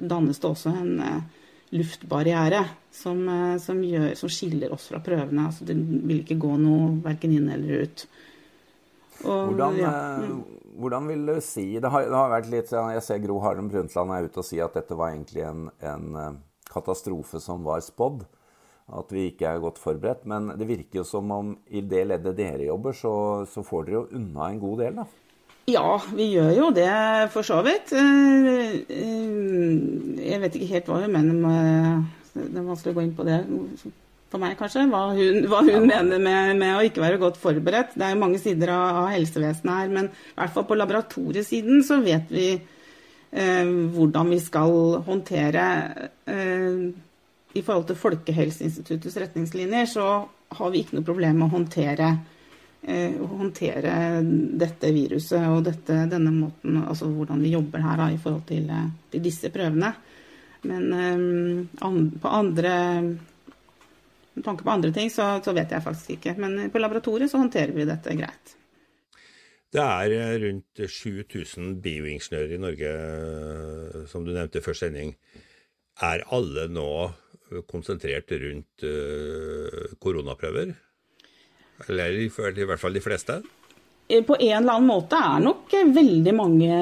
dannes 0.00 0.42
det 0.42 0.50
også 0.50 0.74
en 0.74 0.96
luftbarriere 1.74 2.64
som, 2.94 3.22
uh, 3.28 3.56
som, 3.62 3.82
gjør, 3.84 4.12
som, 4.18 4.32
skiller 4.32 4.72
oss 4.74 4.88
fra 4.90 5.02
prøvene. 5.04 5.46
Altså 5.50 5.66
det 5.68 5.76
vil 5.76 6.24
ikke 6.24 6.40
gå 6.42 6.56
noe 6.60 6.96
verken 7.04 7.36
inn 7.36 7.50
eller 7.52 7.86
ut. 7.86 8.06
Og, 9.20 9.52
hvordan, 9.52 9.78
ja. 9.78 9.94
uh, 10.24 10.66
hvordan, 10.80 11.08
vil 11.12 11.24
du 11.28 11.36
si 11.44 11.66
det 11.76 11.92
har, 11.92 12.08
det 12.08 12.16
har, 12.16 12.30
vært 12.32 12.52
litt, 12.52 12.70
Jeg 12.72 13.04
ser 13.04 13.24
Gro 13.24 13.40
Harlem 13.44 13.68
Brundtland 13.72 14.14
er 14.16 14.28
ute 14.28 14.42
og 14.42 14.48
sier 14.48 14.66
at 14.66 14.78
dette 14.78 14.96
var 14.96 15.12
egentlig 15.12 15.44
en, 15.44 15.66
en 15.84 16.38
katastrofe 16.70 17.42
som 17.42 17.66
var 17.66 17.82
spådd 17.84 18.24
at 18.98 19.12
vi 19.14 19.28
ikke 19.30 19.48
er 19.48 19.62
godt 19.62 19.78
forberedt. 19.80 20.26
Men 20.28 20.52
det 20.58 20.68
virker 20.68 21.00
jo 21.00 21.06
som 21.06 21.30
om 21.34 21.54
i 21.70 21.82
det 21.86 22.04
leddet 22.08 22.38
dere 22.38 22.66
jobber, 22.68 22.96
så, 22.96 23.12
så 23.50 23.64
får 23.66 23.86
dere 23.86 23.98
jo 24.00 24.06
unna 24.18 24.48
en 24.50 24.62
god 24.62 24.82
del, 24.84 25.02
da. 25.02 25.06
Ja, 25.68 26.00
vi 26.16 26.30
gjør 26.32 26.50
jo 26.56 26.68
det 26.74 26.90
for 27.34 27.46
så 27.46 27.60
vidt. 27.66 27.92
Eh, 27.92 28.78
eh, 28.88 30.28
jeg 30.30 30.40
vet 30.42 30.56
ikke 30.56 30.70
helt 30.74 30.88
hva 30.88 31.00
hun 31.02 31.12
mener 31.12 31.36
med 31.36 32.06
Det 32.32 32.56
er 32.56 32.64
vanskelig 32.64 32.94
å 32.94 32.98
gå 32.98 33.04
inn 33.04 33.16
på 33.18 33.26
det 33.26 33.42
for 34.30 34.40
meg, 34.42 34.56
kanskje. 34.58 34.86
Hva 34.90 35.02
hun, 35.12 35.44
hva 35.50 35.62
hun 35.66 35.72
ja. 35.74 35.82
mener 35.82 36.22
med, 36.22 36.56
med, 36.60 36.74
å 36.76 36.84
ikke 36.86 37.02
være 37.02 37.20
godt 37.20 37.38
forberedt. 37.42 37.96
Det 37.98 38.06
er 38.06 38.14
jo 38.14 38.22
mange 38.22 38.40
sider 38.42 38.72
av, 38.74 39.02
av 39.02 39.12
helsevesenet 39.14 39.72
her, 39.74 39.92
men 39.92 40.10
i 40.10 40.36
hvert 40.38 40.54
fall 40.54 40.66
på 40.68 40.78
laboratoriesiden 40.78 41.84
så 41.86 42.00
vet 42.04 42.30
vi 42.32 42.48
eh, 42.54 43.70
hvordan 43.94 44.30
vi 44.30 44.40
skal 44.42 45.00
håndtere 45.06 45.68
eh, 46.30 46.90
i 47.58 47.62
forhold 47.66 47.88
til 47.88 47.98
Folkehelseinstituttets 47.98 49.18
retningslinjer, 49.24 49.88
så 49.90 50.06
har 50.58 50.70
vi 50.70 50.84
ikke 50.84 50.98
noe 50.98 51.06
problem 51.06 51.40
med 51.40 51.48
å 51.48 51.56
håndtere, 51.56 52.10
eh, 52.14 52.38
håndtere 52.80 54.22
dette 54.56 54.90
viruset 54.94 55.42
og 55.52 55.64
dette, 55.66 56.06
denne 56.08 56.32
måten, 56.32 56.78
altså 56.80 57.10
hvordan 57.12 57.42
vi 57.44 57.52
jobber 57.52 57.82
her 57.84 58.00
da, 58.00 58.06
i 58.12 58.20
forhold 58.20 58.46
til, 58.48 58.70
eh, 58.72 58.86
til, 59.12 59.22
disse 59.24 59.50
prøvene. 59.52 59.92
Men 60.68 60.86
eh, 60.96 62.16
på 62.20 62.32
andre 62.32 62.72
med 64.32 64.44
tanke 64.46 64.64
på 64.64 64.72
andre 64.72 64.92
ting, 64.94 65.10
så, 65.12 65.40
så, 65.44 65.52
vet 65.52 65.72
jeg 65.74 65.84
faktisk 65.84 66.16
ikke. 66.16 66.36
Men 66.40 66.70
på 66.72 66.80
laboratoriet 66.80 67.30
så 67.32 67.40
håndterer 67.42 67.74
vi 67.76 67.88
dette 67.88 68.16
greit. 68.16 68.56
Det 69.70 69.84
er 69.84 70.16
eh, 70.16 70.36
rundt 70.46 70.84
7000 70.88 71.80
bioingeniører 71.84 72.56
i 72.56 72.62
Norge, 72.64 72.92
eh, 72.96 74.04
som 74.08 74.24
du 74.24 74.32
nevnte 74.32 74.64
før 74.64 74.78
sending. 74.78 75.16
Er 76.00 76.24
alle 76.32 76.68
nå 76.72 76.90
konsentrert 77.68 78.30
rundt 78.40 78.84
koronaprøver? 80.00 80.70
Eller 81.88 82.18
i, 82.26 82.28
hvert 82.28 82.80
fall 82.80 82.96
de 82.96 83.02
fleste? 83.04 83.40
Eh, 84.08 84.22
på 84.26 84.36
en 84.36 84.56
eller 84.62 84.76
annen 84.76 84.90
måte 84.90 85.18
er 85.18 85.40
nok 85.44 85.72
veldig 85.94 86.34
mange 86.36 86.74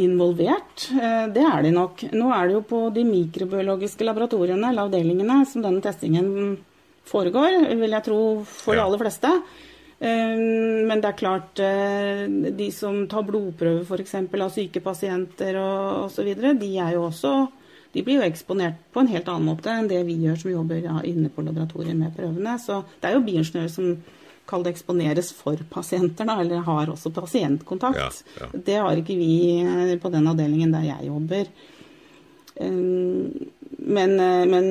involvert. 0.00 0.88
Eh, 0.94 1.26
det 1.34 1.44
er 1.44 1.66
de 1.66 1.74
nok. 1.74 2.06
Nå 2.14 2.32
er 2.34 2.48
det 2.48 2.56
jo 2.56 2.64
på 2.70 2.82
de 2.94 3.04
mikrobiologiske 3.08 4.06
laboratoriene 4.06 4.70
eller 4.70 4.88
avdelingene 4.88 5.42
som 5.50 5.64
denne 5.64 5.84
testingen 5.84 6.56
foregår, 7.06 7.60
vil 7.78 7.94
jeg 7.94 8.06
tro 8.08 8.20
for 8.50 8.74
de 8.74 8.82
aller 8.82 9.02
fleste. 9.04 9.30
Men 9.96 11.00
det 11.00 11.08
er 11.08 11.16
klart, 11.16 11.60
de 12.58 12.66
som 12.74 12.98
tar 13.08 13.22
blodprøver 13.24 13.86
f.eks. 13.86 14.16
av 14.18 14.50
syke 14.52 14.82
pasienter 14.84 15.56
osv., 15.56 16.26
de 16.58 16.72
er 16.82 16.96
jo 16.98 17.06
også 17.06 17.30
de 17.96 18.02
blir 18.04 18.20
jo 18.20 18.26
eksponert 18.26 18.76
på 18.92 19.00
en 19.00 19.08
helt 19.08 19.28
annen 19.32 19.48
måte 19.48 19.72
enn 19.72 19.88
det 19.88 20.02
vi 20.04 20.18
gjør 20.20 20.36
som 20.42 20.50
jobber 20.52 20.82
ja, 20.84 20.98
inne 21.08 21.30
på 21.32 21.40
laboratoriet 21.46 21.96
med 21.96 22.12
prøvene. 22.12 22.58
Så 22.60 22.82
det 23.00 23.08
er 23.08 23.16
jo 23.16 23.22
bioingeniører 23.24 23.72
som 23.72 23.94
kall 24.46 24.64
det 24.64 24.74
eksponeres 24.74 25.32
for 25.36 25.60
pasienter, 25.70 26.28
da, 26.28 26.38
eller 26.42 26.64
har 26.66 26.92
også 26.92 27.12
pasientkontakt. 27.14 27.98
Ja, 27.98 28.10
ja. 28.40 28.50
Det 28.66 28.76
har 28.82 29.00
ikke 29.00 29.16
vi 29.18 29.62
eh, 29.62 29.96
på 30.02 30.12
den 30.14 30.28
avdelingen 30.30 30.74
der 30.74 30.86
jeg 30.86 31.08
jobber. 31.08 31.50
Eh, 32.54 32.76
men, 33.96 34.14
eh, 34.20 34.44
men, 34.50 34.70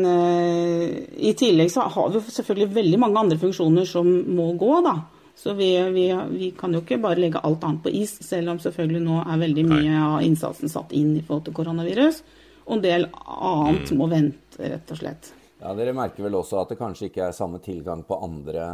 i 1.16 1.34
tillegg 1.38 1.72
så 1.72 1.90
har 1.92 2.16
vi 2.16 2.24
selvfølgelig 2.28 2.72
veldig 2.80 3.02
mange 3.04 3.22
andre 3.26 3.42
funksjoner 3.42 3.88
som 3.90 4.10
må 4.36 4.52
gå, 4.60 4.72
da. 4.86 4.98
Så 5.36 5.52
vi, 5.54 5.74
vi, 5.92 6.08
vi, 6.32 6.54
kan 6.56 6.72
jo 6.72 6.80
ikke 6.80 7.02
bare 7.04 7.20
legge 7.20 7.42
alt 7.44 7.64
annet 7.68 7.84
på 7.84 7.92
is, 7.92 8.14
selv 8.24 8.54
om 8.54 8.60
selvfølgelig 8.64 9.04
nå 9.04 9.20
er 9.26 9.42
veldig 9.42 9.66
mye 9.68 9.96
av 10.00 10.22
innsatsen 10.24 10.72
satt 10.72 10.96
inn 10.96 11.18
i 11.18 11.24
forhold 11.26 11.50
til 11.50 11.58
koronavirus 11.58 12.22
og 12.66 12.78
en 12.78 12.84
del 12.86 13.08
annet 13.12 13.92
mm. 13.92 13.98
må 14.00 14.08
vente, 14.10 14.62
rett 14.62 14.94
og 14.94 15.00
slett. 15.00 15.32
Ja, 15.62 15.74
Dere 15.78 15.96
merker 15.98 16.26
vel 16.26 16.38
også 16.38 16.60
at 16.62 16.74
det 16.74 16.80
kanskje 16.80 17.10
ikke 17.10 17.28
er 17.28 17.36
samme 17.36 17.62
tilgang 17.64 18.04
på 18.08 18.18
andre 18.26 18.66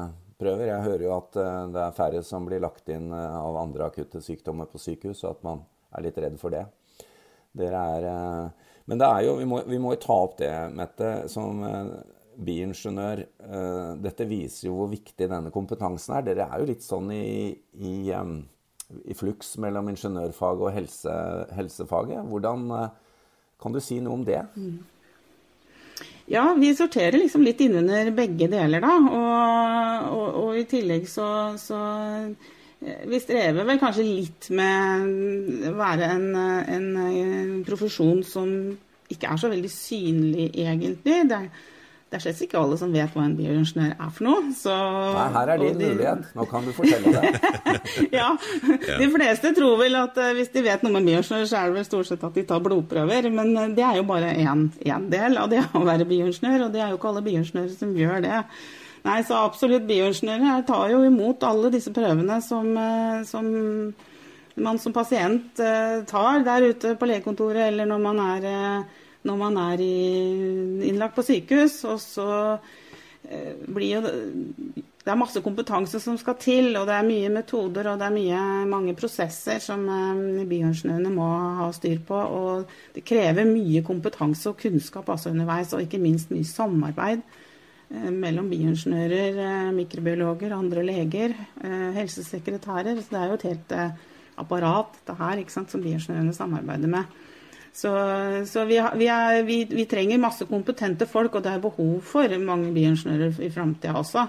prøver. 0.41 0.67
Jeg 0.69 0.85
hører 0.87 1.05
jo 1.05 1.15
at 1.15 1.37
eh, 1.39 1.59
det 1.73 1.83
er 1.83 1.97
færre 1.97 2.23
som 2.25 2.47
blir 2.47 2.63
lagt 2.63 2.89
inn 2.91 3.11
eh, 3.15 3.37
av 3.41 3.59
andre 3.61 3.89
akutte 3.91 4.21
sykdommer 4.23 4.69
på 4.71 4.81
sykehus, 4.81 5.23
og 5.25 5.35
at 5.35 5.45
man 5.47 5.63
er 5.97 6.05
litt 6.07 6.19
redd 6.23 6.39
for 6.41 6.53
det. 6.53 6.65
Er 7.61 8.07
eh, 8.07 8.69
Men 8.89 9.01
det 9.01 9.07
er 9.07 9.27
jo, 9.27 9.35
vi 9.67 9.79
må 9.79 9.93
jo 9.93 10.01
ta 10.01 10.17
opp 10.25 10.39
det, 10.39 10.51
Mette, 10.75 11.11
som 11.31 11.61
biingeniør. 12.41 13.21
Dette 14.01 14.25
viser 14.25 14.67
jo 14.67 14.79
hvor 14.79 14.89
viktig 14.91 15.27
denne 15.29 15.51
kompetansen 15.53 16.15
er. 16.17 16.25
Dere 16.25 16.47
er 16.47 16.59
jo 16.63 16.69
litt 16.71 16.83
sånn 16.83 17.11
i, 17.13 17.51
i, 17.77 17.93
i 18.09 19.15
fluks 19.15 19.53
mellom 19.61 19.91
ingeniørfaget 19.93 20.65
og 20.65 20.73
helse, 20.75 21.13
helsefaget. 21.55 22.25
Hvordan 22.31 22.65
kan 23.61 23.75
du 23.75 23.79
si 23.83 23.99
noe 24.01 24.17
om 24.17 24.25
det? 24.27 24.41
Mm. 24.57 24.81
Ja, 26.31 26.53
vi 26.55 26.71
sorterer 26.75 27.19
liksom 27.19 27.43
litt 27.43 27.59
innunder 27.59 28.11
begge 28.15 28.47
deler, 28.51 28.83
da. 28.83 28.93
Og, 29.03 30.11
og, 30.15 30.27
og 30.41 30.59
i 30.61 30.63
tillegg 30.69 31.09
så, 31.11 31.27
så, 31.59 31.79
eh, 32.79 33.01
Vi 33.11 33.19
strever 33.19 33.67
vel 33.67 33.81
kanskje 33.81 34.05
litt 34.07 34.47
med 34.55 35.67
å 35.67 35.73
være 35.75 36.07
en, 36.15 36.29
en, 36.37 36.87
en, 37.03 37.51
profesjon 37.67 38.23
som 38.23 38.53
ikke 39.11 39.27
er 39.27 39.41
så 39.41 39.51
veldig 39.51 39.73
synlig, 39.73 40.47
egentlig. 40.55 41.19
Det 41.27 41.41
er, 41.41 41.49
det 42.11 42.17
er 42.17 42.23
slett 42.25 42.41
ikke 42.43 42.59
alle 42.59 42.75
som 42.75 42.89
vet 42.91 43.13
hva 43.15 43.23
en 43.23 43.37
bioingeniør 43.37 43.91
er 43.95 44.09
for 44.11 44.25
noe. 44.25 44.49
Så, 44.51 44.73
Nei, 45.15 45.27
her 45.31 45.51
er 45.53 45.61
din 45.61 45.77
de, 45.79 45.91
mulighet. 45.93 46.25
Nå 46.35 46.45
kan 46.49 46.65
du 46.67 46.73
fortelle 46.75 47.13
det. 47.15 47.29
ja, 48.19 48.25
de 48.99 49.07
fleste 49.13 49.53
tror 49.55 49.77
vel 49.79 49.95
at 49.95 50.19
uh, 50.19 50.33
hvis 50.35 50.51
de 50.51 50.65
vet 50.65 50.83
noe 50.83 50.91
med 50.97 51.07
bioingeniør, 51.07 51.47
så 51.47 51.61
er 51.61 51.71
det 51.71 51.77
vel 51.77 51.87
stort 51.87 52.09
sett 52.09 52.25
at 52.27 52.35
de 52.35 52.43
tar 52.49 52.59
blodprøver. 52.65 53.29
Men 53.31 53.55
uh, 53.55 53.69
det 53.71 53.85
er 53.87 54.01
jo 54.01 54.03
bare 54.09 54.33
én 54.35 55.07
del 55.13 55.39
av 55.39 55.47
det 55.53 55.63
å 55.79 55.85
være 55.87 56.09
bioingeniør, 56.09 56.65
og 56.67 56.75
det 56.75 56.83
er 56.83 56.91
jo 56.91 56.99
ikke 56.99 57.11
alle 57.13 57.23
bioingeniører 57.29 57.73
som 57.77 57.95
gjør 57.95 58.25
det. 58.27 58.43
Nei, 59.07 59.17
så 59.31 59.39
absolutt 59.47 59.87
bioingeniører 59.87 60.67
tar 60.67 60.91
jo 60.91 61.05
imot 61.07 61.47
alle 61.47 61.71
disse 61.71 61.95
prøvene 61.95 62.41
som, 62.43 62.73
uh, 62.75 63.21
som 63.23 63.47
man 64.59 64.83
som 64.83 64.91
pasient 64.91 65.55
tar 66.11 66.43
der 66.43 66.73
ute 66.73 66.97
på 66.99 67.07
legekontoret, 67.07 67.69
eller 67.69 67.87
når 67.87 68.03
man 68.03 68.19
er 68.19 68.49
når 69.27 69.41
man 69.41 69.59
er 69.61 69.83
innlagt 70.87 71.17
på 71.17 71.25
sykehus. 71.25 71.81
Og 71.89 71.99
så 72.01 72.29
eh, 73.27 73.53
blir 73.67 73.97
jo 73.97 74.01
Det 75.01 75.09
er 75.09 75.17
masse 75.17 75.41
kompetanse 75.41 75.97
som 75.97 76.17
skal 76.21 76.35
til, 76.37 76.75
og 76.77 76.85
det 76.85 76.93
er 76.93 77.05
mye 77.07 77.29
metoder 77.33 77.87
og 77.89 77.95
det 77.97 78.05
er 78.05 78.13
mye, 78.13 78.41
mange 78.69 78.93
prosesser 78.93 79.57
som 79.63 79.87
eh, 79.89 80.43
bioingeniørene 80.45 81.13
må 81.13 81.29
ha 81.57 81.71
styr 81.73 82.03
på. 82.05 82.17
Og 82.17 82.75
det 82.95 83.05
krever 83.05 83.49
mye 83.49 83.81
kompetanse 83.85 84.51
og 84.51 84.59
kunnskap 84.61 85.09
altså 85.09 85.33
underveis, 85.33 85.73
og 85.73 85.81
ikke 85.85 86.01
minst 86.01 86.29
mye 86.33 86.45
samarbeid 86.45 87.25
eh, 87.25 88.11
mellom 88.13 88.51
bioingeniører, 88.53 89.73
mikrobiologer, 89.73 90.53
andre 90.53 90.85
leger, 90.85 91.35
helsesekretærer. 91.97 93.01
Så 93.01 93.15
det 93.15 93.21
er 93.21 93.27
jo 93.31 93.39
et 93.41 93.49
helt 93.49 93.77
apparat 94.41 94.93
dette 94.99 95.17
her, 95.17 95.41
ikke 95.41 95.53
sant, 95.53 95.73
som 95.73 95.81
bioingeniørene 95.83 96.33
samarbeider 96.35 96.93
med. 96.93 97.21
Så, 97.71 97.91
så 98.51 98.65
vi, 98.67 98.79
vi, 98.99 99.07
er, 99.07 99.43
vi, 99.47 99.61
vi, 99.69 99.85
trenger 99.87 100.19
masse 100.19 100.45
kompetente 100.49 101.07
folk, 101.07 101.37
og 101.37 101.45
det 101.45 101.53
er 101.53 101.61
behov 101.63 102.01
for 102.03 102.33
mange 102.43 102.73
bioingeniører 102.75 103.39
i 103.45 103.51
framtida 103.53 103.95
også. 103.99 104.25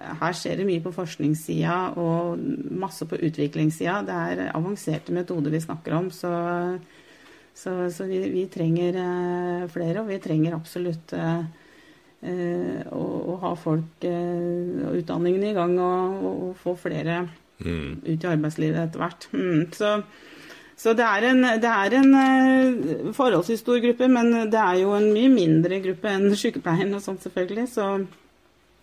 Her 0.00 0.34
skjer 0.36 0.58
det 0.58 0.66
mye 0.66 0.80
på 0.82 0.92
forskningssida 0.96 1.76
og 2.00 2.40
masse 2.80 3.04
på 3.06 3.18
utviklingssida. 3.20 4.00
Det 4.08 4.16
er 4.16 4.42
avanserte 4.56 5.14
metoder 5.14 5.52
vi 5.52 5.60
snakker 5.60 5.96
om. 5.98 6.08
Så, 6.14 6.30
så, 7.54 7.74
så 7.92 8.06
vi, 8.08 8.46
trenger 8.52 8.96
uh, 8.96 9.66
flere, 9.70 10.00
og 10.00 10.08
vi 10.08 10.18
trenger 10.24 10.56
absolutt 10.56 11.12
uh, 11.14 11.44
uh, 12.24 12.80
å, 12.96 13.04
å, 13.04 13.36
ha 13.44 13.52
folk 13.60 14.08
og 14.08 14.96
utdanningen 15.02 15.46
i 15.50 15.54
gang 15.56 15.76
og, 15.76 16.26
og 16.30 16.58
få 16.64 16.74
flere 16.80 17.22
mm. 17.60 18.00
ut 18.06 18.16
i 18.16 18.32
arbeidslivet 18.32 18.82
etter 18.86 19.04
hvert. 19.04 19.28
Mm, 19.36 19.68
så 19.76 19.98
så 20.80 20.94
det 20.96 21.04
er, 21.04 21.26
en, 21.28 21.42
det 21.60 21.68
er 21.68 21.94
en 21.98 22.14
uh, 22.16 23.10
forholdsvis 23.12 23.60
stor 23.60 23.82
gruppe, 23.84 24.06
men 24.08 24.32
det 24.48 24.60
er 24.60 24.78
jo 24.80 24.94
en 24.96 25.10
mye 25.12 25.28
mindre 25.32 25.80
gruppe 25.84 26.08
enn 26.08 26.32
sykepleieren 26.42 26.96
og 26.96 27.02
sånt, 27.04 27.20
selvfølgelig. 27.26 27.66
Så, 27.68 27.88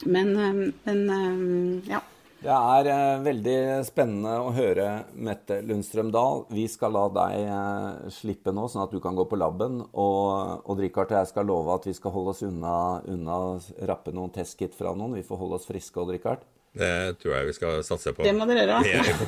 men, 0.05 0.29
uh, 0.37 0.59
men 0.85 1.01
uh, 1.09 1.89
ja. 1.89 2.03
Det 2.37 2.53
er 2.53 3.23
veldig 3.25 3.55
spennende 3.87 4.35
å 4.45 4.51
høre 4.53 4.85
Mette 5.25 5.57
Lundstrøm 5.65 6.11
Dahl. 6.13 6.43
Vi 6.53 6.67
skal 6.69 6.93
la 6.93 7.07
deg 7.15 8.11
slippe 8.13 8.53
nå, 8.53 8.67
sånn 8.69 8.83
at 8.83 8.93
du 8.93 8.99
kan 9.01 9.17
gå 9.17 9.25
på 9.25 9.39
laben. 9.41 9.79
Og 9.97 10.69
Odd 10.69 10.83
Rikard 10.83 11.15
og 11.15 11.17
jeg 11.17 11.31
skal 11.31 11.49
love 11.49 11.73
at 11.73 11.89
vi 11.89 11.95
skal 11.97 12.13
holde 12.13 12.35
oss 12.35 12.43
unna, 12.45 12.75
unna 13.09 13.39
rappe 13.89 14.13
noen 14.13 14.29
testkit 14.37 14.77
fra 14.77 14.93
noen. 14.93 15.17
Vi 15.17 15.25
får 15.25 15.41
holde 15.41 15.57
oss 15.57 15.65
friske, 15.65 15.97
Odd. 15.97 16.45
Det 16.77 17.17
tror 17.21 17.33
jeg 17.33 17.47
vi 17.47 17.53
skal 17.55 17.83
satse 17.85 18.13
på. 18.13 18.25
Det 18.25 18.33
må 18.37 18.45
dere 18.49 18.65
gjøre. 18.65 18.79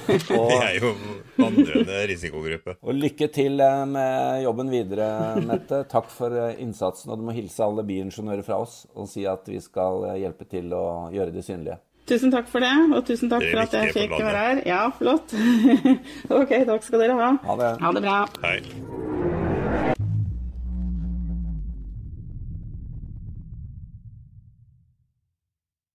Vi 0.29 0.57
er 0.59 0.77
jo 0.77 0.91
vandrende 1.39 2.01
risikogruppe. 2.11 2.75
Og 2.83 2.97
lykke 2.97 3.29
til 3.33 3.59
eh, 3.63 3.83
med 3.89 4.43
jobben 4.45 4.71
videre, 4.73 5.09
Mette. 5.45 5.83
Takk 5.89 6.11
for 6.13 6.35
eh, 6.35 6.59
innsatsen. 6.61 7.09
Og 7.13 7.21
du 7.21 7.25
må 7.29 7.35
hilse 7.37 7.65
alle 7.65 7.85
bioingeniører 7.87 8.45
fra 8.45 8.59
oss 8.61 8.83
og 8.93 9.09
si 9.09 9.25
at 9.29 9.47
vi 9.49 9.61
skal 9.63 10.11
eh, 10.11 10.19
hjelpe 10.25 10.49
til 10.49 10.73
å 10.77 10.83
gjøre 11.15 11.33
det 11.35 11.45
synlige. 11.47 11.79
Tusen 12.09 12.31
takk 12.33 12.47
for 12.49 12.65
det, 12.65 12.73
og 12.89 13.03
tusen 13.05 13.29
takk 13.29 13.43
for 13.51 13.61
at 13.61 13.75
jeg 13.77 13.93
fikk 13.93 14.15
være 14.17 14.45
her. 14.47 14.63
Ja, 14.65 14.81
flott. 14.97 15.35
ok, 16.39 16.55
takk 16.71 16.87
skal 16.87 17.05
dere 17.05 17.19
ha. 17.19 17.33
Ha 17.45 17.59
det. 17.61 17.73
Ha 17.85 17.93
det 17.97 18.05
bra. 18.07 18.21
Hei. 18.45 19.28